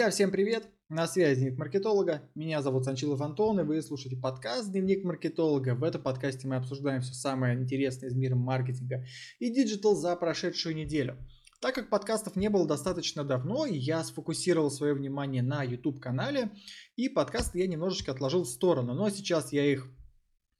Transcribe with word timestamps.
Друзья, 0.00 0.12
всем 0.12 0.30
привет! 0.30 0.66
На 0.88 1.06
связи 1.06 1.40
Дневник 1.40 1.58
маркетолога. 1.58 2.22
Меня 2.34 2.62
зовут 2.62 2.86
Санчилов 2.86 3.20
Антон, 3.20 3.60
и 3.60 3.64
вы 3.64 3.82
слушаете 3.82 4.16
подкаст 4.16 4.72
Дневник 4.72 5.04
маркетолога. 5.04 5.74
В 5.74 5.84
этом 5.84 6.00
подкасте 6.00 6.48
мы 6.48 6.56
обсуждаем 6.56 7.02
все 7.02 7.12
самое 7.12 7.54
интересное 7.54 8.08
из 8.08 8.14
мира 8.14 8.34
маркетинга 8.34 9.04
и 9.40 9.50
digital 9.50 9.94
за 9.94 10.16
прошедшую 10.16 10.74
неделю. 10.74 11.18
Так 11.60 11.74
как 11.74 11.90
подкастов 11.90 12.34
не 12.34 12.48
было 12.48 12.66
достаточно 12.66 13.24
давно, 13.24 13.66
я 13.66 14.02
сфокусировал 14.02 14.70
свое 14.70 14.94
внимание 14.94 15.42
на 15.42 15.64
YouTube-канале, 15.64 16.50
и 16.96 17.10
подкасты 17.10 17.58
я 17.58 17.66
немножечко 17.66 18.12
отложил 18.12 18.44
в 18.44 18.48
сторону, 18.48 18.94
но 18.94 19.10
сейчас 19.10 19.52
я 19.52 19.70
их 19.70 19.86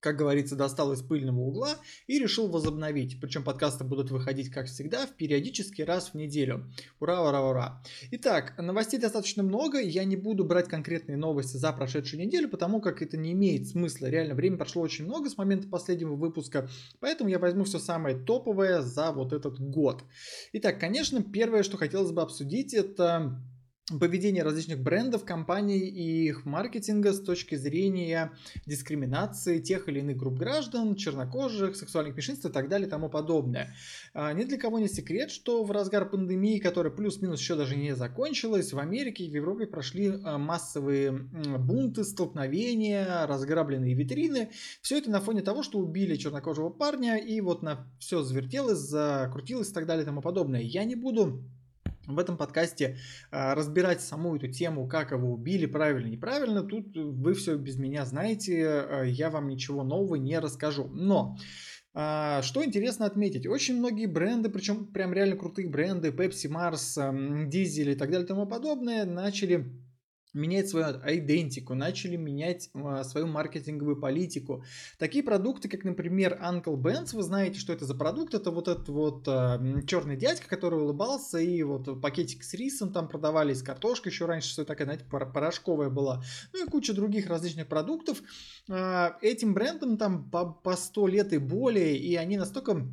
как 0.00 0.16
говорится, 0.16 0.56
достал 0.56 0.92
из 0.92 1.02
пыльного 1.02 1.40
угла 1.40 1.76
и 2.06 2.18
решил 2.18 2.48
возобновить. 2.48 3.20
Причем 3.20 3.44
подкасты 3.44 3.84
будут 3.84 4.10
выходить, 4.10 4.50
как 4.50 4.66
всегда, 4.66 5.06
в 5.06 5.10
периодически 5.10 5.82
раз 5.82 6.10
в 6.10 6.14
неделю. 6.14 6.70
Ура, 6.98 7.22
ура, 7.22 7.42
ура. 7.42 7.82
Итак, 8.10 8.54
новостей 8.58 8.98
достаточно 8.98 9.42
много. 9.42 9.78
Я 9.80 10.04
не 10.04 10.16
буду 10.16 10.44
брать 10.44 10.68
конкретные 10.68 11.16
новости 11.16 11.56
за 11.56 11.72
прошедшую 11.72 12.20
неделю, 12.24 12.48
потому 12.48 12.80
как 12.80 13.02
это 13.02 13.16
не 13.16 13.32
имеет 13.32 13.68
смысла. 13.68 14.06
Реально, 14.06 14.34
время 14.34 14.56
прошло 14.56 14.82
очень 14.82 15.04
много 15.04 15.28
с 15.28 15.36
момента 15.36 15.68
последнего 15.68 16.14
выпуска. 16.14 16.68
Поэтому 17.00 17.28
я 17.30 17.38
возьму 17.38 17.64
все 17.64 17.78
самое 17.78 18.16
топовое 18.16 18.80
за 18.80 19.12
вот 19.12 19.32
этот 19.32 19.60
год. 19.60 20.02
Итак, 20.54 20.80
конечно, 20.80 21.22
первое, 21.22 21.62
что 21.62 21.76
хотелось 21.76 22.10
бы 22.10 22.22
обсудить, 22.22 22.72
это 22.72 23.38
поведение 23.98 24.42
различных 24.42 24.80
брендов, 24.80 25.24
компаний 25.24 25.78
и 25.78 26.28
их 26.28 26.44
маркетинга 26.44 27.12
с 27.12 27.20
точки 27.20 27.54
зрения 27.54 28.32
дискриминации 28.66 29.60
тех 29.60 29.88
или 29.88 30.00
иных 30.00 30.16
групп 30.16 30.34
граждан, 30.34 30.94
чернокожих, 30.94 31.76
сексуальных 31.76 32.14
меньшинств 32.14 32.44
и 32.44 32.50
так 32.50 32.68
далее 32.68 32.86
и 32.86 32.90
тому 32.90 33.08
подобное. 33.08 33.74
А, 34.14 34.32
ни 34.32 34.44
для 34.44 34.58
кого 34.58 34.78
не 34.78 34.88
секрет, 34.88 35.30
что 35.30 35.64
в 35.64 35.70
разгар 35.70 36.08
пандемии, 36.08 36.58
которая 36.58 36.92
плюс-минус 36.92 37.40
еще 37.40 37.56
даже 37.56 37.76
не 37.76 37.94
закончилась, 37.96 38.72
в 38.72 38.78
Америке 38.78 39.24
и 39.24 39.30
в 39.30 39.34
Европе 39.34 39.66
прошли 39.66 40.12
а, 40.24 40.38
массовые 40.38 41.12
бунты, 41.12 42.04
столкновения, 42.04 43.26
разграбленные 43.26 43.94
витрины. 43.94 44.50
Все 44.82 44.98
это 44.98 45.10
на 45.10 45.20
фоне 45.20 45.42
того, 45.42 45.62
что 45.62 45.78
убили 45.78 46.16
чернокожего 46.16 46.70
парня 46.70 47.16
и 47.16 47.40
вот 47.40 47.62
на 47.62 47.86
все 47.98 48.22
завертелось, 48.22 48.78
закрутилось 48.78 49.70
и 49.70 49.74
так 49.74 49.86
далее 49.86 50.02
и 50.02 50.06
тому 50.06 50.20
подобное. 50.20 50.60
Я 50.60 50.84
не 50.84 50.94
буду 50.94 51.42
в 52.06 52.18
этом 52.18 52.36
подкасте 52.36 52.96
э, 53.30 53.54
разбирать 53.54 54.00
саму 54.00 54.36
эту 54.36 54.48
тему, 54.48 54.88
как 54.88 55.12
его 55.12 55.32
убили, 55.32 55.66
правильно, 55.66 56.08
неправильно, 56.08 56.62
тут 56.62 56.96
вы 56.96 57.34
все 57.34 57.56
без 57.56 57.76
меня 57.76 58.04
знаете, 58.04 58.60
э, 58.60 59.04
я 59.08 59.30
вам 59.30 59.48
ничего 59.48 59.82
нового 59.82 60.16
не 60.16 60.38
расскажу. 60.38 60.88
Но 60.88 61.36
э, 61.94 62.40
что 62.42 62.64
интересно 62.64 63.06
отметить, 63.06 63.46
очень 63.46 63.76
многие 63.76 64.06
бренды, 64.06 64.48
причем 64.48 64.86
прям 64.86 65.12
реально 65.12 65.36
крутые 65.36 65.68
бренды, 65.68 66.08
Pepsi, 66.08 66.50
Mars, 66.50 66.94
э, 66.96 67.48
Diesel 67.48 67.92
и 67.92 67.96
так 67.96 68.10
далее 68.10 68.24
и 68.24 68.28
тому 68.28 68.46
подобное, 68.46 69.04
начали 69.04 69.70
менять 70.32 70.68
свою 70.68 70.86
идентику, 70.86 71.74
начали 71.74 72.16
менять 72.16 72.70
э, 72.74 73.04
свою 73.04 73.26
маркетинговую 73.26 73.96
политику. 73.96 74.64
Такие 74.98 75.24
продукты, 75.24 75.68
как, 75.68 75.84
например, 75.84 76.38
Uncle 76.42 76.76
Ben's, 76.76 77.14
вы 77.14 77.22
знаете, 77.22 77.58
что 77.58 77.72
это 77.72 77.84
за 77.84 77.94
продукт? 77.94 78.34
Это 78.34 78.50
вот 78.50 78.68
этот 78.68 78.88
вот 78.88 79.26
э, 79.26 79.82
черный 79.86 80.16
дядька, 80.16 80.48
который 80.48 80.80
улыбался, 80.80 81.38
и 81.38 81.62
вот 81.62 82.00
пакетик 82.00 82.44
с 82.44 82.54
рисом 82.54 82.92
там 82.92 83.08
продавались, 83.08 83.62
картошка 83.62 84.08
еще 84.08 84.26
раньше, 84.26 84.50
что 84.50 84.64
такая, 84.64 84.86
знаете, 84.86 85.04
порошковая 85.04 85.90
была. 85.90 86.22
Ну 86.52 86.64
и 86.64 86.68
куча 86.68 86.92
других 86.92 87.28
различных 87.28 87.66
продуктов. 87.66 88.22
Э, 88.68 89.10
этим 89.22 89.54
брендам 89.54 89.96
там 89.96 90.30
по, 90.30 90.46
по 90.46 90.76
100 90.76 91.06
лет 91.08 91.32
и 91.32 91.38
более, 91.38 91.96
и 91.96 92.16
они 92.16 92.36
настолько 92.36 92.86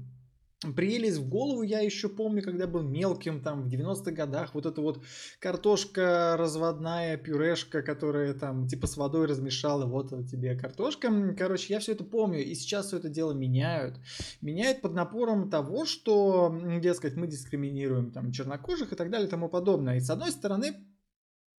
приелись 0.75 1.17
в 1.17 1.29
голову, 1.29 1.61
я 1.61 1.81
еще 1.81 2.09
помню, 2.09 2.41
когда 2.41 2.67
был 2.67 2.81
мелким, 2.81 3.41
там, 3.41 3.63
в 3.63 3.67
90-х 3.67 4.11
годах, 4.11 4.55
вот 4.55 4.65
эта 4.65 4.81
вот 4.81 5.03
картошка 5.39 6.35
разводная, 6.37 7.17
пюрешка, 7.17 7.81
которая 7.81 8.33
там, 8.33 8.67
типа, 8.67 8.87
с 8.87 8.97
водой 8.97 9.27
размешала, 9.27 9.85
вот 9.85 10.09
тебе 10.27 10.55
картошка. 10.55 11.35
Короче, 11.37 11.73
я 11.73 11.79
все 11.79 11.91
это 11.91 12.03
помню, 12.03 12.43
и 12.43 12.55
сейчас 12.55 12.87
все 12.87 12.97
это 12.97 13.09
дело 13.09 13.33
меняют. 13.33 13.99
Меняют 14.41 14.81
под 14.81 14.93
напором 14.93 15.49
того, 15.49 15.85
что, 15.85 16.55
дескать, 16.81 17.15
мы 17.15 17.27
дискриминируем 17.27 18.11
там 18.11 18.31
чернокожих 18.31 18.93
и 18.93 18.95
так 18.95 19.09
далее 19.11 19.27
и 19.27 19.31
тому 19.31 19.49
подобное. 19.49 19.97
И 19.97 20.01
с 20.01 20.09
одной 20.09 20.31
стороны, 20.31 20.73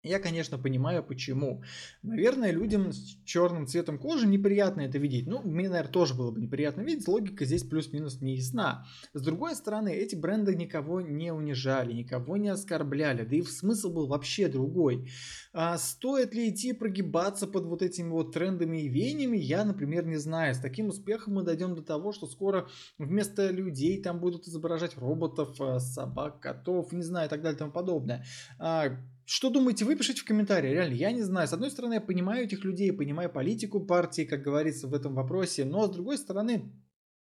я, 0.05 0.21
конечно, 0.21 0.59
понимаю, 0.59 1.03
почему. 1.03 1.65
Наверное, 2.03 2.53
людям 2.53 2.93
с 2.93 3.19
черным 3.25 3.67
цветом 3.67 3.99
кожи 3.99 4.29
неприятно 4.29 4.83
это 4.83 4.97
видеть. 4.99 5.27
Ну, 5.27 5.43
мне, 5.43 5.69
наверное, 5.69 5.93
тоже 5.93 6.15
было 6.15 6.31
бы 6.31 6.41
неприятно 6.41 6.83
видеть. 6.83 7.09
Логика 7.09 7.45
здесь 7.45 7.65
плюс-минус 7.65 8.21
не 8.21 8.37
ясна. 8.37 8.87
С 9.13 9.21
другой 9.21 9.57
стороны, 9.57 9.93
эти 9.93 10.15
бренды 10.15 10.55
никого 10.55 11.01
не 11.01 11.33
унижали, 11.33 11.93
никого 11.93 12.37
не 12.37 12.49
оскорбляли. 12.49 13.25
Да 13.25 13.35
и 13.35 13.43
смысл 13.43 13.93
был 13.93 14.07
вообще 14.07 14.47
другой. 14.47 15.11
А 15.53 15.77
стоит 15.79 16.33
ли 16.33 16.49
идти 16.49 16.73
прогибаться 16.73 17.49
под 17.49 17.65
вот 17.65 17.83
этими 17.83 18.11
вот 18.11 18.33
трендами 18.33 18.83
и 18.83 18.89
веяниями, 18.89 19.37
я, 19.37 19.65
например, 19.65 20.07
не 20.07 20.17
знаю. 20.17 20.55
С 20.55 20.59
таким 20.59 20.89
успехом 20.89 21.35
мы 21.35 21.43
дойдем 21.43 21.75
до 21.75 21.83
того, 21.83 22.13
что 22.13 22.29
скоро 22.29 22.69
вместо 22.99 23.51
людей 23.51 24.01
там 24.01 24.21
будут 24.21 24.47
изображать 24.47 24.97
роботов, 24.97 25.61
а, 25.61 25.81
собак, 25.81 26.39
котов, 26.39 26.93
не 26.93 27.03
знаю, 27.03 27.27
и 27.27 27.31
так 27.31 27.43
далее 27.43 27.57
и 27.57 27.59
тому 27.59 27.73
подобное. 27.73 28.25
А, 28.61 28.97
что 29.29 29.51
думаете, 29.51 29.85
вы 29.85 29.95
пишите 29.95 30.23
в 30.23 30.25
комментарии. 30.25 30.71
Реально, 30.71 30.95
я 30.95 31.13
не 31.13 31.23
знаю. 31.23 31.47
С 31.47 31.53
одной 31.53 31.71
стороны, 31.71 31.95
я 31.95 32.01
понимаю 32.01 32.45
этих 32.45 32.65
людей, 32.65 32.91
понимаю 32.93 33.31
политику 33.31 33.79
партии, 33.79 34.23
как 34.25 34.41
говорится 34.41 34.89
в 34.89 34.95
этом 34.95 35.15
вопросе, 35.15 35.67
но 35.67 35.87
с 35.87 35.91
другой 35.91 36.17
стороны, 36.17 36.73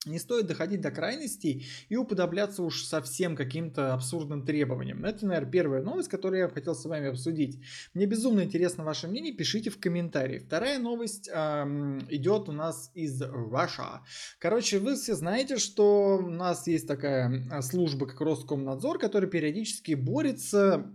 не 0.04 0.18
стоит 0.18 0.46
доходить 0.46 0.82
до 0.82 0.90
крайностей 0.90 1.66
и 1.88 1.96
уподобляться 1.96 2.62
уж 2.62 2.84
совсем 2.84 3.36
каким-то 3.36 3.94
абсурдным 3.94 4.44
требованиям. 4.44 5.02
Это, 5.02 5.24
наверное, 5.24 5.50
первая 5.50 5.82
новость, 5.82 6.10
которую 6.10 6.40
я 6.40 6.48
хотел 6.48 6.74
с 6.74 6.84
вами 6.84 7.08
обсудить. 7.08 7.62
Мне 7.94 8.04
безумно 8.04 8.42
интересно 8.42 8.84
ваше 8.84 9.08
мнение, 9.08 9.32
пишите 9.32 9.70
в 9.70 9.80
комментарии. 9.80 10.40
Вторая 10.40 10.78
новость 10.78 11.30
эм, 11.32 12.00
идет 12.10 12.50
у 12.50 12.52
нас 12.52 12.90
из 12.92 13.22
Russia. 13.22 14.00
Короче, 14.38 14.78
вы 14.78 14.96
все 14.96 15.14
знаете, 15.14 15.56
что 15.56 16.18
у 16.18 16.28
нас 16.28 16.66
есть 16.66 16.86
такая 16.86 17.48
а, 17.50 17.62
служба, 17.62 18.06
как 18.06 18.20
Роскомнадзор, 18.20 18.98
которая 18.98 19.30
периодически 19.30 19.94
борется 19.94 20.92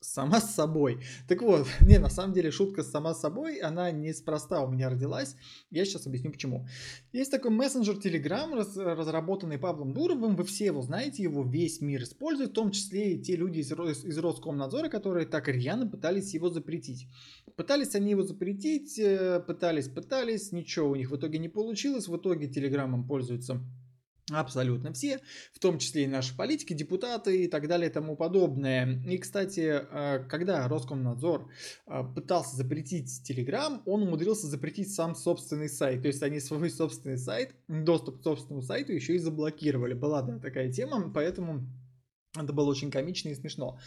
Сама 0.00 0.40
с 0.40 0.54
собой. 0.54 1.00
Так 1.26 1.42
вот, 1.42 1.66
не, 1.80 1.98
на 1.98 2.08
самом 2.08 2.32
деле 2.32 2.50
шутка 2.50 2.82
сама 2.82 3.14
с 3.14 3.20
собой, 3.20 3.58
она 3.58 3.90
неспроста 3.90 4.62
у 4.62 4.70
меня 4.70 4.88
родилась. 4.88 5.34
Я 5.70 5.84
сейчас 5.84 6.06
объясню 6.06 6.30
почему. 6.30 6.66
Есть 7.12 7.30
такой 7.30 7.50
мессенджер 7.50 7.96
Telegram, 7.96 8.54
раз, 8.54 8.76
разработанный 8.76 9.58
Павлом 9.58 9.92
Дуровым. 9.92 10.36
Вы 10.36 10.44
все 10.44 10.66
его 10.66 10.82
знаете, 10.82 11.24
его 11.24 11.42
весь 11.42 11.80
мир 11.80 12.02
использует, 12.02 12.50
в 12.50 12.54
том 12.54 12.70
числе 12.70 13.14
и 13.14 13.22
те 13.22 13.34
люди 13.34 13.58
из, 13.58 13.72
из 13.72 14.18
Роскомнадзора, 14.18 14.88
которые 14.88 15.26
так 15.26 15.48
рьяно 15.48 15.86
пытались 15.86 16.32
его 16.32 16.48
запретить. 16.48 17.08
Пытались 17.56 17.94
они 17.96 18.10
его 18.10 18.22
запретить, 18.22 18.98
э, 18.98 19.40
пытались, 19.40 19.88
пытались, 19.88 20.52
ничего 20.52 20.90
у 20.90 20.94
них 20.94 21.10
в 21.10 21.16
итоге 21.16 21.38
не 21.38 21.48
получилось. 21.48 22.06
В 22.06 22.16
итоге 22.16 22.46
Телеграмом 22.46 23.06
пользуются 23.06 23.60
Абсолютно 24.30 24.92
все, 24.92 25.20
в 25.52 25.58
том 25.58 25.78
числе 25.78 26.04
и 26.04 26.06
наши 26.06 26.36
политики, 26.36 26.74
депутаты 26.74 27.44
и 27.44 27.48
так 27.48 27.66
далее 27.66 27.88
и 27.88 27.92
тому 27.92 28.14
подобное. 28.14 29.02
И, 29.06 29.16
кстати, 29.16 29.80
э, 29.80 30.24
когда 30.28 30.68
Роскомнадзор 30.68 31.50
э, 31.86 32.02
пытался 32.14 32.56
запретить 32.56 33.22
Telegram, 33.28 33.80
он 33.86 34.02
умудрился 34.02 34.46
запретить 34.46 34.92
сам 34.92 35.14
собственный 35.14 35.70
сайт. 35.70 36.02
То 36.02 36.08
есть 36.08 36.22
они 36.22 36.40
свой 36.40 36.68
собственный 36.68 37.16
сайт, 37.16 37.54
доступ 37.68 38.20
к 38.20 38.22
собственному 38.22 38.62
сайту 38.62 38.92
еще 38.92 39.14
и 39.14 39.18
заблокировали. 39.18 39.94
Была, 39.94 40.20
да, 40.20 40.38
такая 40.38 40.70
тема, 40.70 41.10
поэтому 41.10 41.66
это 42.36 42.52
было 42.52 42.68
очень 42.68 42.90
комично 42.90 43.30
и 43.30 43.34
смешно. 43.34 43.78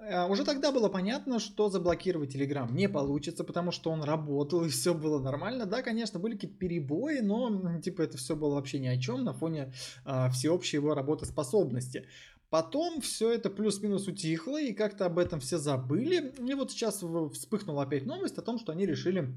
Э, 0.00 0.26
уже 0.28 0.44
тогда 0.44 0.72
было 0.72 0.88
понятно, 0.88 1.38
что 1.38 1.68
заблокировать 1.68 2.34
Telegram 2.34 2.70
не 2.72 2.88
получится, 2.88 3.44
потому 3.44 3.72
что 3.72 3.90
он 3.90 4.02
работал 4.02 4.64
и 4.66 4.68
все 4.68 4.94
было 4.94 5.18
нормально. 5.20 5.66
Да, 5.66 5.82
конечно, 5.82 6.18
были 6.18 6.34
какие-то 6.34 6.56
перебои, 6.56 7.20
но 7.20 7.80
типа 7.80 8.02
это 8.02 8.16
все 8.16 8.36
было 8.36 8.54
вообще 8.54 8.78
ни 8.78 8.86
о 8.86 8.98
чем 8.98 9.24
на 9.24 9.32
фоне 9.32 9.72
а, 10.04 10.30
всеобщей 10.30 10.76
его 10.76 10.94
работоспособности. 10.94 12.06
Потом 12.50 13.02
все 13.02 13.30
это 13.32 13.50
плюс-минус 13.50 14.08
утихло, 14.08 14.60
и 14.60 14.72
как-то 14.72 15.04
об 15.04 15.18
этом 15.18 15.38
все 15.40 15.58
забыли. 15.58 16.32
И 16.38 16.54
вот 16.54 16.70
сейчас 16.70 17.04
вспыхнула 17.34 17.82
опять 17.82 18.06
новость 18.06 18.38
о 18.38 18.42
том, 18.42 18.58
что 18.58 18.72
они 18.72 18.86
решили 18.86 19.34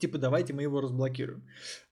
Типа, 0.00 0.16
давайте 0.16 0.54
мы 0.54 0.62
его 0.62 0.80
разблокируем. 0.80 1.42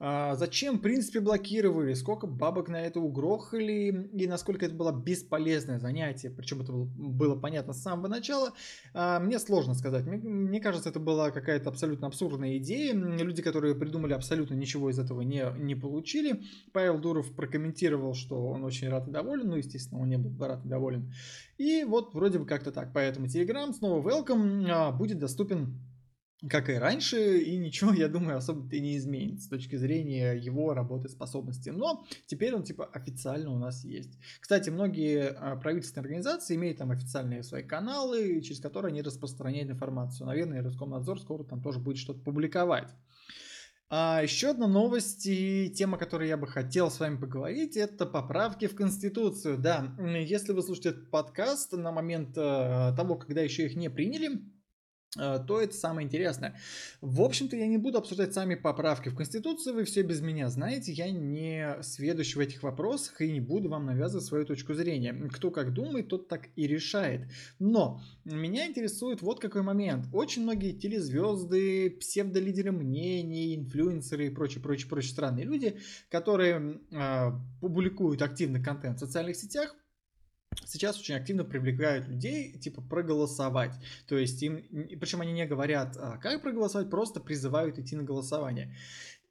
А, 0.00 0.34
зачем, 0.34 0.78
в 0.78 0.80
принципе, 0.80 1.20
блокировали? 1.20 1.92
Сколько 1.92 2.26
бабок 2.26 2.70
на 2.70 2.80
это 2.80 3.00
угрохали? 3.00 4.08
И 4.14 4.26
насколько 4.26 4.64
это 4.64 4.74
было 4.74 4.92
бесполезное 4.92 5.78
занятие? 5.78 6.30
Причем 6.30 6.62
это 6.62 6.72
было 6.72 7.38
понятно 7.38 7.74
с 7.74 7.82
самого 7.82 8.08
начала. 8.08 8.54
А, 8.94 9.20
мне 9.20 9.38
сложно 9.38 9.74
сказать. 9.74 10.06
Мне, 10.06 10.16
мне 10.16 10.58
кажется, 10.58 10.88
это 10.88 11.00
была 11.00 11.30
какая-то 11.30 11.68
абсолютно 11.68 12.06
абсурдная 12.06 12.56
идея. 12.56 12.94
Люди, 12.94 13.42
которые 13.42 13.74
придумали 13.74 14.14
абсолютно 14.14 14.54
ничего 14.54 14.88
из 14.88 14.98
этого 14.98 15.20
не, 15.20 15.44
не 15.58 15.74
получили. 15.74 16.44
Павел 16.72 16.98
Дуров 16.98 17.34
прокомментировал, 17.34 18.14
что 18.14 18.42
он 18.46 18.64
очень 18.64 18.88
рад 18.88 19.06
и 19.06 19.10
доволен. 19.10 19.50
Ну, 19.50 19.56
естественно, 19.56 20.00
он 20.00 20.08
не 20.08 20.16
был 20.16 20.34
рад 20.42 20.64
и 20.64 20.68
доволен. 20.68 21.12
И 21.58 21.84
вот 21.84 22.14
вроде 22.14 22.38
бы 22.38 22.46
как-то 22.46 22.72
так. 22.72 22.94
Поэтому 22.94 23.26
Telegram 23.26 23.70
снова 23.74 24.00
welcome 24.08 24.66
а, 24.70 24.92
будет 24.92 25.18
доступен 25.18 25.78
как 26.48 26.70
и 26.70 26.74
раньше, 26.74 27.38
и 27.38 27.56
ничего, 27.56 27.92
я 27.94 28.08
думаю, 28.08 28.38
особо-то 28.38 28.78
не 28.78 28.96
изменится 28.96 29.46
с 29.46 29.48
точки 29.48 29.76
зрения 29.76 30.32
его 30.32 30.74
работоспособности. 30.74 31.70
Но 31.70 32.04
теперь 32.26 32.54
он 32.54 32.62
типа 32.62 32.84
официально 32.84 33.50
у 33.50 33.58
нас 33.58 33.84
есть. 33.84 34.18
Кстати, 34.40 34.70
многие 34.70 35.30
а, 35.30 35.56
правительственные 35.56 36.04
организации 36.04 36.54
имеют 36.56 36.78
там 36.78 36.90
официальные 36.90 37.42
свои 37.42 37.62
каналы, 37.62 38.40
через 38.42 38.60
которые 38.60 38.90
они 38.90 39.02
распространяют 39.02 39.70
информацию. 39.70 40.26
Наверное, 40.26 40.62
Роскомнадзор 40.62 41.20
скоро 41.20 41.44
там 41.44 41.62
тоже 41.62 41.80
будет 41.80 41.98
что-то 41.98 42.20
публиковать. 42.20 42.88
А 43.90 44.20
еще 44.22 44.50
одна 44.50 44.66
новость 44.66 45.24
и 45.24 45.72
тема, 45.74 45.96
о 45.96 45.98
которой 45.98 46.28
я 46.28 46.36
бы 46.36 46.46
хотел 46.46 46.90
с 46.90 47.00
вами 47.00 47.16
поговорить, 47.16 47.74
это 47.74 48.04
поправки 48.04 48.66
в 48.66 48.76
Конституцию. 48.76 49.56
Да, 49.56 49.96
если 49.98 50.52
вы 50.52 50.62
слушаете 50.62 50.90
этот 50.90 51.10
подкаст 51.10 51.72
на 51.72 51.90
момент 51.90 52.36
э, 52.36 52.92
того, 52.94 53.16
когда 53.16 53.40
еще 53.40 53.64
их 53.64 53.76
не 53.76 53.88
приняли, 53.88 54.42
то 55.18 55.60
это 55.60 55.74
самое 55.74 56.06
интересное. 56.06 56.56
В 57.00 57.22
общем-то, 57.22 57.56
я 57.56 57.66
не 57.66 57.78
буду 57.78 57.98
обсуждать 57.98 58.32
сами 58.32 58.54
поправки 58.54 59.08
в 59.08 59.14
Конституцию, 59.14 59.74
вы 59.74 59.84
все 59.84 60.02
без 60.02 60.20
меня 60.20 60.48
знаете, 60.48 60.92
я 60.92 61.10
не 61.10 61.82
сведущий 61.82 62.36
в 62.36 62.40
этих 62.40 62.62
вопросах 62.62 63.20
и 63.20 63.30
не 63.30 63.40
буду 63.40 63.68
вам 63.68 63.86
навязывать 63.86 64.24
свою 64.24 64.44
точку 64.44 64.74
зрения. 64.74 65.12
Кто 65.32 65.50
как 65.50 65.72
думает, 65.72 66.08
тот 66.08 66.28
так 66.28 66.48
и 66.56 66.66
решает. 66.66 67.28
Но 67.58 68.00
меня 68.24 68.66
интересует 68.66 69.22
вот 69.22 69.40
какой 69.40 69.62
момент. 69.62 70.06
Очень 70.12 70.42
многие 70.42 70.72
телезвезды, 70.72 71.90
псевдолидеры 71.90 72.72
мнений, 72.72 73.56
инфлюенсеры 73.56 74.26
и 74.26 74.30
прочие, 74.30 74.62
прочие, 74.62 74.88
прочие 74.88 75.12
странные 75.12 75.44
люди, 75.44 75.78
которые 76.10 76.80
э, 76.90 77.32
публикуют 77.60 78.22
активный 78.22 78.62
контент 78.62 78.98
в 78.98 79.00
социальных 79.00 79.36
сетях, 79.36 79.74
сейчас 80.64 80.98
очень 80.98 81.14
активно 81.14 81.44
привлекают 81.44 82.08
людей, 82.08 82.52
типа, 82.58 82.82
проголосовать. 82.82 83.72
То 84.06 84.16
есть 84.16 84.42
им, 84.42 84.64
причем 85.00 85.20
они 85.20 85.32
не 85.32 85.46
говорят, 85.46 85.96
а, 85.96 86.18
как 86.18 86.42
проголосовать, 86.42 86.90
просто 86.90 87.20
призывают 87.20 87.78
идти 87.78 87.96
на 87.96 88.02
голосование. 88.02 88.74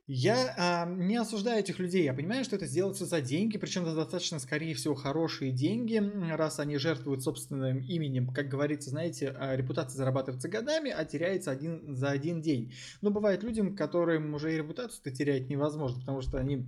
Я 0.09 0.55
а, 0.57 0.85
не 0.85 1.17
осуждаю 1.17 1.59
этих 1.59 1.79
людей, 1.79 2.05
я 2.05 2.13
понимаю, 2.13 2.45
что 2.45 2.55
это 2.55 2.65
сделается 2.65 3.05
за 3.05 3.19
деньги, 3.19 3.57
причем 3.57 3.81
это 3.83 3.93
достаточно, 3.93 4.39
скорее 4.39 4.73
всего, 4.73 4.95
хорошие 4.95 5.51
деньги, 5.51 6.01
раз 6.31 6.59
они 6.61 6.77
жертвуют 6.77 7.23
собственным 7.23 7.79
именем, 7.79 8.29
как 8.29 8.47
говорится, 8.47 8.89
знаете, 8.89 9.35
а, 9.37 9.57
репутация 9.57 9.97
зарабатывается 9.97 10.47
годами, 10.47 10.91
а 10.91 11.03
теряется 11.03 11.51
один, 11.51 11.93
за 11.93 12.09
один 12.09 12.41
день. 12.41 12.73
Но 13.01 13.11
бывает 13.11 13.43
людям, 13.43 13.75
которым 13.75 14.33
уже 14.33 14.53
и 14.53 14.57
репутацию-то 14.57 15.11
терять 15.11 15.49
невозможно, 15.49 15.99
потому 15.99 16.21
что 16.21 16.37
они 16.37 16.65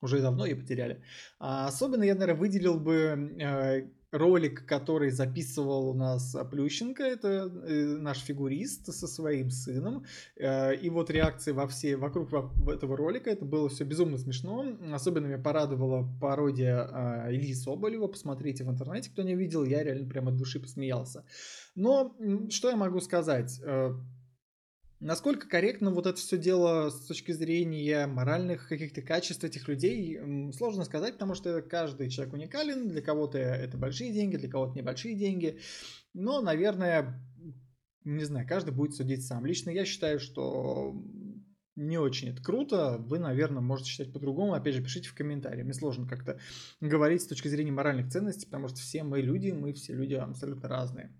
уже 0.00 0.20
давно 0.20 0.46
ее 0.46 0.56
потеряли. 0.56 1.02
А 1.38 1.66
особенно 1.66 2.02
я, 2.02 2.14
наверное, 2.14 2.38
выделил 2.38 2.78
бы 2.78 3.34
э, 3.40 3.88
ролик, 4.12 4.64
который 4.66 5.10
записывал 5.10 5.88
у 5.88 5.94
нас 5.94 6.36
Плющенко, 6.50 7.02
это 7.02 7.28
э, 7.28 7.96
наш 7.98 8.18
фигурист 8.18 8.92
со 8.92 9.06
своим 9.06 9.50
сыном. 9.50 10.04
Э, 10.36 10.74
и 10.74 10.88
вот 10.90 11.10
реакции 11.10 11.52
во 11.52 11.66
все, 11.66 11.96
вокруг 11.96 12.30
этого 12.68 12.96
ролика, 12.96 13.30
это 13.30 13.44
было 13.44 13.68
все 13.68 13.84
безумно 13.84 14.18
смешно. 14.18 14.64
Особенно 14.92 15.26
меня 15.26 15.38
порадовала 15.38 16.08
пародия 16.20 17.28
Ильи 17.28 17.54
Соболева. 17.54 18.06
Посмотрите 18.06 18.64
в 18.64 18.70
интернете, 18.70 19.10
кто 19.10 19.22
не 19.22 19.34
видел, 19.34 19.64
я 19.64 19.82
реально 19.82 20.08
прямо 20.08 20.30
от 20.30 20.36
души 20.36 20.60
посмеялся. 20.60 21.24
Но 21.74 22.16
что 22.50 22.70
я 22.70 22.76
могу 22.76 23.00
сказать? 23.00 23.60
Насколько 25.08 25.48
корректно 25.48 25.90
вот 25.90 26.06
это 26.06 26.18
все 26.18 26.36
дело 26.36 26.90
с 26.90 27.06
точки 27.06 27.32
зрения 27.32 28.06
моральных 28.06 28.68
каких-то 28.68 29.00
качеств 29.00 29.42
этих 29.42 29.66
людей, 29.66 30.20
сложно 30.52 30.84
сказать, 30.84 31.14
потому 31.14 31.34
что 31.34 31.62
каждый 31.62 32.10
человек 32.10 32.34
уникален, 32.34 32.88
для 32.90 33.00
кого-то 33.00 33.38
это 33.38 33.78
большие 33.78 34.12
деньги, 34.12 34.36
для 34.36 34.50
кого-то 34.50 34.76
небольшие 34.76 35.14
деньги, 35.14 35.60
но, 36.12 36.42
наверное, 36.42 37.26
не 38.04 38.24
знаю, 38.24 38.46
каждый 38.46 38.74
будет 38.74 38.96
судить 38.96 39.24
сам. 39.24 39.46
Лично 39.46 39.70
я 39.70 39.86
считаю, 39.86 40.20
что 40.20 40.94
не 41.74 41.96
очень 41.96 42.28
это 42.28 42.42
круто, 42.42 42.98
вы, 42.98 43.18
наверное, 43.18 43.62
можете 43.62 43.88
считать 43.88 44.12
по-другому, 44.12 44.52
опять 44.52 44.74
же, 44.74 44.82
пишите 44.82 45.08
в 45.08 45.14
комментарии, 45.14 45.62
мне 45.62 45.72
сложно 45.72 46.06
как-то 46.06 46.38
говорить 46.82 47.22
с 47.22 47.28
точки 47.28 47.48
зрения 47.48 47.72
моральных 47.72 48.12
ценностей, 48.12 48.44
потому 48.44 48.68
что 48.68 48.76
все 48.76 49.02
мы 49.04 49.22
люди, 49.22 49.52
мы 49.52 49.72
все 49.72 49.94
люди 49.94 50.12
абсолютно 50.12 50.68
разные. 50.68 51.16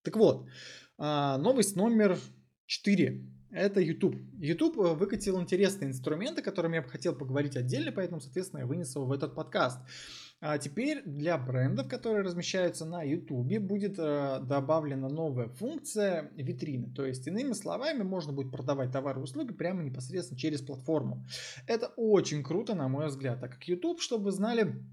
Так 0.00 0.16
вот, 0.16 0.48
а, 0.96 1.36
новость 1.36 1.76
номер 1.76 2.18
4. 2.66 3.22
Это 3.50 3.80
YouTube. 3.80 4.16
YouTube 4.38 4.78
э, 4.78 4.94
выкатил 4.94 5.40
интересные 5.40 5.90
инструменты, 5.90 6.40
о 6.40 6.44
которых 6.44 6.72
я 6.72 6.82
бы 6.82 6.88
хотел 6.88 7.14
поговорить 7.14 7.56
отдельно, 7.56 7.92
поэтому, 7.92 8.20
соответственно, 8.20 8.60
я 8.60 8.66
вынес 8.66 8.94
его 8.96 9.06
в 9.06 9.12
этот 9.12 9.34
подкаст. 9.34 9.78
А 10.40 10.58
теперь 10.58 11.02
для 11.06 11.38
брендов, 11.38 11.88
которые 11.88 12.22
размещаются 12.22 12.84
на 12.84 13.02
YouTube, 13.02 13.58
будет 13.60 13.98
э, 13.98 14.40
добавлена 14.42 15.08
новая 15.08 15.48
функция 15.48 16.32
витрины. 16.34 16.92
То 16.92 17.06
есть, 17.06 17.26
иными 17.26 17.52
словами, 17.52 18.02
можно 18.02 18.32
будет 18.32 18.50
продавать 18.50 18.90
товары 18.90 19.20
и 19.20 19.22
услуги 19.22 19.52
прямо 19.52 19.82
непосредственно 19.82 20.38
через 20.38 20.60
платформу. 20.60 21.24
Это 21.66 21.86
очень 21.96 22.42
круто, 22.42 22.74
на 22.74 22.88
мой 22.88 23.06
взгляд, 23.06 23.40
так 23.40 23.52
как 23.52 23.68
YouTube, 23.68 24.00
чтобы 24.00 24.24
вы 24.24 24.32
знали, 24.32 24.84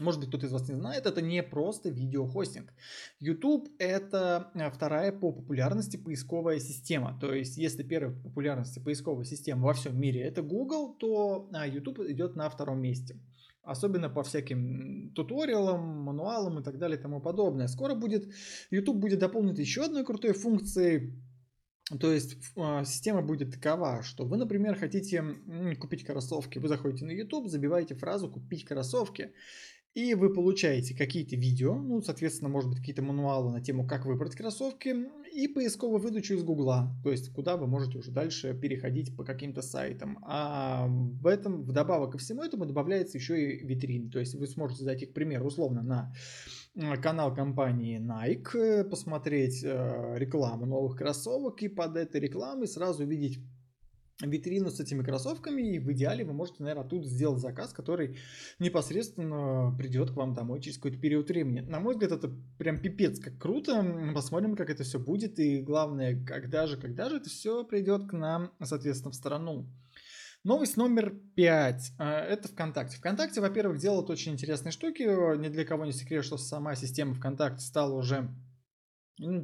может 0.00 0.20
быть, 0.20 0.28
кто-то 0.28 0.46
из 0.46 0.52
вас 0.52 0.68
не 0.68 0.74
знает, 0.74 1.06
это 1.06 1.22
не 1.22 1.42
просто 1.42 1.90
видеохостинг. 1.90 2.72
YouTube 3.20 3.68
это 3.78 4.50
э, 4.54 4.70
вторая 4.70 5.12
по 5.12 5.32
популярности 5.32 5.96
поисковая 5.96 6.58
система. 6.58 7.18
То 7.20 7.32
есть, 7.34 7.56
если 7.56 7.82
первая 7.82 8.14
по 8.14 8.28
популярности 8.28 8.78
поисковая 8.78 9.24
система 9.24 9.66
во 9.66 9.74
всем 9.74 10.00
мире 10.00 10.22
это 10.22 10.42
Google, 10.42 10.94
то 10.94 11.48
а, 11.52 11.66
YouTube 11.66 12.00
идет 12.00 12.34
на 12.36 12.48
втором 12.48 12.80
месте. 12.80 13.20
Особенно 13.62 14.08
по 14.08 14.22
всяким 14.22 15.12
туториалам, 15.14 15.80
мануалам 15.80 16.60
и 16.60 16.62
так 16.62 16.78
далее 16.78 16.98
и 16.98 17.02
тому 17.02 17.20
подобное. 17.20 17.68
Скоро 17.68 17.94
будет, 17.94 18.32
YouTube 18.70 18.96
будет 18.96 19.18
дополнен 19.18 19.54
еще 19.54 19.84
одной 19.84 20.04
крутой 20.04 20.32
функцией, 20.32 21.12
то 21.98 22.12
есть 22.12 22.36
а, 22.56 22.84
система 22.84 23.22
будет 23.22 23.52
такова, 23.52 24.02
что 24.02 24.24
вы, 24.24 24.36
например, 24.36 24.76
хотите 24.76 25.24
купить 25.80 26.04
кроссовки, 26.04 26.58
вы 26.58 26.68
заходите 26.68 27.04
на 27.04 27.10
YouTube, 27.10 27.48
забиваете 27.48 27.96
фразу 27.96 28.30
«купить 28.30 28.64
кроссовки», 28.64 29.32
и 29.94 30.14
вы 30.14 30.32
получаете 30.32 30.96
какие-то 30.96 31.36
видео, 31.36 31.74
ну, 31.74 32.00
соответственно, 32.00 32.48
может 32.48 32.70
быть, 32.70 32.78
какие-то 32.78 33.02
мануалы 33.02 33.50
на 33.50 33.60
тему, 33.60 33.86
как 33.86 34.06
выбрать 34.06 34.36
кроссовки, 34.36 34.94
и 35.32 35.48
поисковую 35.48 36.00
выдачу 36.00 36.34
из 36.34 36.42
Гугла, 36.42 36.94
то 37.02 37.10
есть 37.10 37.32
куда 37.32 37.56
вы 37.56 37.66
можете 37.66 37.98
уже 37.98 38.10
дальше 38.10 38.54
переходить 38.54 39.16
по 39.16 39.24
каким-то 39.24 39.62
сайтам. 39.62 40.18
А 40.22 40.86
в 40.88 41.26
этом, 41.26 41.62
вдобавок 41.62 42.12
ко 42.12 42.18
всему 42.18 42.42
этому, 42.42 42.66
добавляется 42.66 43.18
еще 43.18 43.40
и 43.40 43.64
витрин, 43.64 44.10
то 44.10 44.18
есть 44.18 44.34
вы 44.34 44.46
сможете 44.46 44.84
зайти, 44.84 45.06
к 45.06 45.14
примеру, 45.14 45.46
условно 45.46 45.82
на 45.82 46.12
канал 47.02 47.34
компании 47.34 48.00
Nike, 48.00 48.84
посмотреть 48.84 49.62
э, 49.64 50.14
рекламу 50.16 50.66
новых 50.66 50.96
кроссовок 50.96 51.62
и 51.62 51.68
под 51.68 51.96
этой 51.96 52.20
рекламой 52.20 52.68
сразу 52.68 53.04
увидеть 53.04 53.38
витрину 54.20 54.70
с 54.70 54.80
этими 54.80 55.02
кроссовками, 55.02 55.62
и 55.62 55.78
в 55.78 55.92
идеале 55.92 56.24
вы 56.24 56.32
можете, 56.32 56.62
наверное, 56.62 56.84
оттуда 56.84 57.06
сделать 57.06 57.40
заказ, 57.40 57.72
который 57.72 58.18
непосредственно 58.58 59.74
придет 59.76 60.10
к 60.10 60.16
вам 60.16 60.34
домой 60.34 60.60
через 60.60 60.76
какой-то 60.76 60.98
период 60.98 61.28
времени. 61.28 61.60
На 61.60 61.80
мой 61.80 61.94
взгляд, 61.94 62.12
это 62.12 62.30
прям 62.58 62.80
пипец 62.80 63.18
как 63.18 63.38
круто. 63.38 64.12
Посмотрим, 64.14 64.56
как 64.56 64.70
это 64.70 64.84
все 64.84 64.98
будет, 64.98 65.38
и 65.38 65.60
главное, 65.60 66.22
когда 66.24 66.66
же, 66.66 66.76
когда 66.76 67.08
же 67.08 67.16
это 67.16 67.28
все 67.28 67.64
придет 67.64 68.08
к 68.08 68.12
нам, 68.12 68.52
соответственно, 68.62 69.12
в 69.12 69.16
страну. 69.16 69.66
Новость 70.42 70.78
номер 70.78 71.14
пять. 71.36 71.92
А, 71.98 72.18
это 72.20 72.48
ВКонтакте. 72.48 72.96
ВКонтакте, 72.96 73.42
во-первых, 73.42 73.78
делают 73.78 74.08
очень 74.08 74.32
интересные 74.32 74.72
штуки. 74.72 75.02
Ни 75.36 75.48
для 75.48 75.66
кого 75.66 75.84
не 75.84 75.92
секрет, 75.92 76.24
что 76.24 76.38
сама 76.38 76.74
система 76.76 77.14
ВКонтакте 77.14 77.62
стала 77.62 77.94
уже 77.94 78.30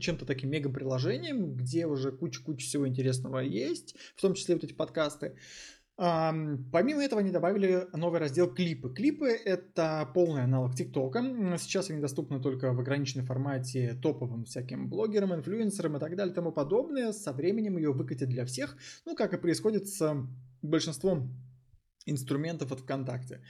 чем-то 0.01 0.25
таким 0.27 0.51
мега-приложением, 0.51 1.55
где 1.55 1.87
уже 1.87 2.13
куча-куча 2.13 2.67
всего 2.67 2.89
интересного 2.89 3.41
есть, 3.41 3.95
в 4.17 4.21
том 4.23 4.35
числе 4.35 4.55
вот 4.55 4.65
эти 4.65 4.73
подкасты. 4.73 5.37
Помимо 5.97 7.03
этого 7.03 7.23
они 7.23 7.31
добавили 7.31 7.87
новый 7.95 8.21
раздел 8.21 8.53
клипы. 8.53 8.93
Клипы 8.93 9.29
это 9.29 10.07
полный 10.13 10.43
аналог 10.43 10.75
ТикТока. 10.75 11.23
Сейчас 11.59 11.89
они 11.89 12.01
доступны 12.01 12.39
только 12.39 12.75
в 12.75 12.81
ограниченном 12.81 13.25
формате 13.25 13.99
топовым 14.03 14.45
всяким 14.45 14.91
блогерам, 14.91 15.35
инфлюенсерам 15.35 15.97
и 15.97 16.01
так 16.01 16.15
далее 16.15 16.33
и 16.33 16.35
тому 16.35 16.53
подобное. 16.53 17.13
Со 17.13 17.33
временем 17.33 17.79
ее 17.79 17.93
выкатят 17.93 18.29
для 18.29 18.45
всех, 18.45 18.77
ну 19.07 19.17
как 19.17 19.33
и 19.33 19.39
происходит 19.39 19.89
с 19.89 20.29
большинством 20.61 21.35
инструментов 22.07 22.73
от 22.73 22.81
ВКонтакте. 22.81 23.41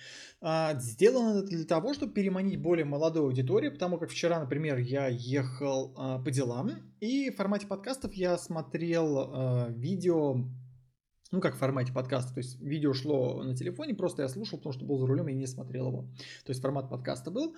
А, 0.40 0.74
сделано 0.80 1.38
это 1.38 1.48
для 1.48 1.64
того, 1.64 1.94
чтобы 1.94 2.12
переманить 2.12 2.60
более 2.60 2.84
молодую 2.84 3.26
аудиторию, 3.26 3.72
потому 3.72 3.98
как 3.98 4.10
вчера, 4.10 4.40
например, 4.40 4.78
я 4.78 5.08
ехал 5.08 5.94
а, 5.96 6.18
по 6.18 6.30
делам, 6.30 6.70
и 7.00 7.30
в 7.30 7.36
формате 7.36 7.66
подкастов 7.66 8.14
я 8.14 8.38
смотрел 8.38 9.18
а, 9.18 9.68
видео, 9.70 10.36
ну 11.30 11.40
как 11.40 11.54
в 11.54 11.58
формате 11.58 11.92
подкаста, 11.92 12.34
то 12.34 12.38
есть 12.38 12.60
видео 12.60 12.94
шло 12.94 13.42
на 13.42 13.54
телефоне, 13.54 13.94
просто 13.94 14.22
я 14.22 14.28
слушал, 14.28 14.58
потому 14.58 14.72
что 14.72 14.84
был 14.84 14.98
за 14.98 15.06
рулем 15.06 15.28
и 15.28 15.34
не 15.34 15.46
смотрел 15.46 15.88
его. 15.88 16.02
То 16.44 16.50
есть 16.50 16.62
формат 16.62 16.88
подкаста 16.88 17.30
был. 17.30 17.54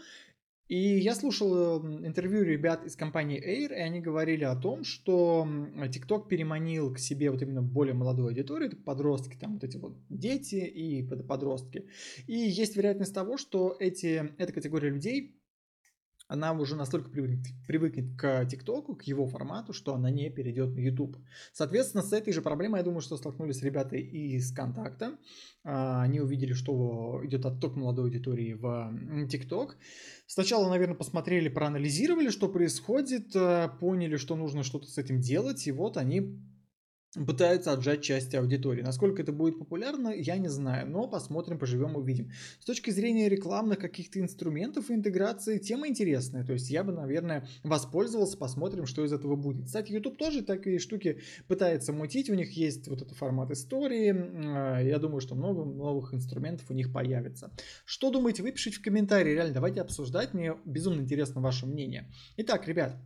И 0.68 0.98
я 0.98 1.14
слушал 1.14 1.78
интервью 2.04 2.42
ребят 2.42 2.84
из 2.84 2.94
компании 2.94 3.38
Air, 3.38 3.74
и 3.74 3.80
они 3.80 4.00
говорили 4.00 4.44
о 4.44 4.54
том, 4.54 4.84
что 4.84 5.48
TikTok 5.76 6.28
переманил 6.28 6.92
к 6.92 6.98
себе 6.98 7.30
вот 7.30 7.40
именно 7.40 7.62
более 7.62 7.94
молодую 7.94 8.28
аудиторию, 8.28 8.76
подростки, 8.76 9.36
там 9.36 9.54
вот 9.54 9.64
эти 9.64 9.78
вот 9.78 9.96
дети 10.10 10.56
и 10.56 11.02
подростки. 11.02 11.86
И 12.26 12.34
есть 12.34 12.76
вероятность 12.76 13.14
того, 13.14 13.38
что 13.38 13.76
эти, 13.80 14.30
эта 14.36 14.52
категория 14.52 14.90
людей 14.90 15.37
она 16.28 16.52
уже 16.52 16.76
настолько 16.76 17.08
привыкнет, 17.08 17.46
привыкнет 17.66 18.14
к 18.18 18.44
ТикТоку, 18.44 18.94
к 18.94 19.04
его 19.04 19.26
формату, 19.26 19.72
что 19.72 19.94
она 19.94 20.10
не 20.10 20.28
перейдет 20.28 20.74
на 20.74 20.80
YouTube. 20.80 21.16
Соответственно, 21.54 22.02
с 22.02 22.12
этой 22.12 22.34
же 22.34 22.42
проблемой, 22.42 22.80
я 22.80 22.84
думаю, 22.84 23.00
что 23.00 23.16
столкнулись 23.16 23.62
ребята 23.62 23.96
из 23.96 24.52
КонтакТа. 24.52 25.18
А, 25.64 26.02
они 26.02 26.20
увидели, 26.20 26.52
что 26.52 27.20
идет 27.24 27.46
отток 27.46 27.76
молодой 27.76 28.04
аудитории 28.04 28.52
в 28.52 29.26
ТикТок. 29.28 29.78
Сначала, 30.26 30.68
наверное, 30.68 30.96
посмотрели, 30.96 31.48
проанализировали, 31.48 32.28
что 32.28 32.48
происходит, 32.48 33.34
э, 33.34 33.70
поняли, 33.80 34.16
что 34.16 34.36
нужно 34.36 34.62
что-то 34.62 34.86
с 34.86 34.98
этим 34.98 35.20
делать, 35.20 35.66
и 35.66 35.72
вот 35.72 35.96
они 35.96 36.38
пытаются 37.14 37.72
отжать 37.72 38.02
часть 38.02 38.34
аудитории. 38.34 38.82
Насколько 38.82 39.22
это 39.22 39.32
будет 39.32 39.58
популярно, 39.58 40.10
я 40.10 40.36
не 40.36 40.48
знаю, 40.48 40.90
но 40.90 41.08
посмотрим, 41.08 41.58
поживем, 41.58 41.96
увидим. 41.96 42.30
С 42.60 42.64
точки 42.64 42.90
зрения 42.90 43.28
рекламных 43.28 43.78
каких-то 43.78 44.20
инструментов 44.20 44.90
и 44.90 44.94
интеграции, 44.94 45.58
тема 45.58 45.88
интересная, 45.88 46.44
то 46.44 46.52
есть 46.52 46.70
я 46.70 46.84
бы, 46.84 46.92
наверное, 46.92 47.48
воспользовался, 47.62 48.36
посмотрим, 48.36 48.86
что 48.86 49.04
из 49.04 49.12
этого 49.12 49.36
будет. 49.36 49.66
Кстати, 49.66 49.92
YouTube 49.92 50.18
тоже 50.18 50.42
такие 50.42 50.78
штуки 50.78 51.20
пытается 51.46 51.92
мутить, 51.92 52.28
у 52.28 52.34
них 52.34 52.52
есть 52.52 52.88
вот 52.88 53.00
этот 53.00 53.16
формат 53.16 53.50
истории, 53.50 54.14
а, 54.14 54.80
я 54.80 54.98
думаю, 54.98 55.20
что 55.20 55.34
много 55.34 55.64
новых 55.64 56.12
инструментов 56.12 56.70
у 56.70 56.74
них 56.74 56.92
появится. 56.92 57.50
Что 57.84 58.10
думаете, 58.10 58.42
вы 58.42 58.52
пишите 58.52 58.78
в 58.78 58.82
комментарии, 58.82 59.32
реально, 59.32 59.54
давайте 59.54 59.80
обсуждать, 59.80 60.34
мне 60.34 60.54
безумно 60.64 61.00
интересно 61.00 61.40
ваше 61.40 61.66
мнение. 61.66 62.10
Итак, 62.36 62.68
ребят, 62.68 62.96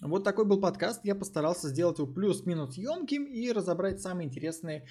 вот 0.00 0.22
такой 0.22 0.44
был 0.44 0.60
подкаст. 0.60 1.00
Я 1.04 1.16
постарался 1.16 1.68
сделать 1.68 1.98
его 1.98 2.06
плюс-минус 2.06 2.76
емким 2.76 3.24
и 3.24 3.50
разобрать 3.50 4.00
самые 4.00 4.28
интересные 4.28 4.86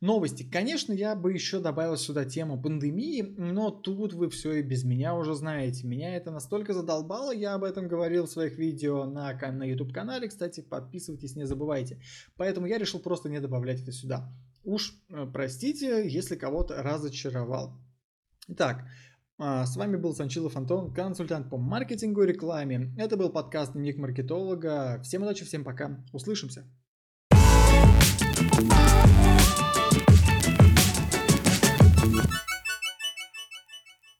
новости. 0.00 0.42
Конечно, 0.42 0.92
я 0.92 1.14
бы 1.14 1.32
еще 1.32 1.60
добавил 1.60 1.96
сюда 1.96 2.26
тему 2.26 2.60
пандемии, 2.60 3.22
но 3.22 3.70
тут 3.70 4.12
вы 4.12 4.28
все 4.28 4.54
и 4.54 4.62
без 4.62 4.84
меня 4.84 5.14
уже 5.14 5.34
знаете. 5.34 5.86
Меня 5.86 6.14
это 6.14 6.30
настолько 6.30 6.74
задолбало, 6.74 7.32
я 7.32 7.54
об 7.54 7.64
этом 7.64 7.88
говорил 7.88 8.26
в 8.26 8.30
своих 8.30 8.58
видео 8.58 9.04
на, 9.06 9.32
на 9.32 9.64
YouTube-канале. 9.64 10.28
Кстати, 10.28 10.60
подписывайтесь, 10.60 11.36
не 11.36 11.44
забывайте. 11.44 12.02
Поэтому 12.36 12.66
я 12.66 12.76
решил 12.76 13.00
просто 13.00 13.30
не 13.30 13.40
добавлять 13.40 13.80
это 13.80 13.92
сюда. 13.92 14.30
Уж 14.62 14.94
э, 15.08 15.26
простите, 15.32 16.06
если 16.06 16.36
кого-то 16.36 16.82
разочаровал. 16.82 17.80
Итак, 18.48 18.84
а, 19.42 19.64
с 19.64 19.74
вами 19.74 19.96
был 19.96 20.14
Санчилов 20.14 20.54
Антон, 20.54 20.92
консультант 20.92 21.48
по 21.48 21.56
маркетингу 21.56 22.24
и 22.24 22.26
рекламе. 22.26 22.92
Это 22.98 23.16
был 23.16 23.30
подкаст 23.30 23.72
«Дневник 23.72 23.96
маркетолога». 23.96 25.00
Всем 25.02 25.22
удачи, 25.22 25.46
всем 25.46 25.64
пока. 25.64 26.04
Услышимся. 26.12 26.66